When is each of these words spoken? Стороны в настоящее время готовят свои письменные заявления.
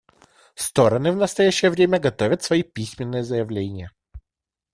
Стороны 0.55 1.11
в 1.11 1.15
настоящее 1.15 1.69
время 1.69 1.99
готовят 1.99 2.41
свои 2.41 2.63
письменные 2.63 3.23
заявления. 3.23 3.91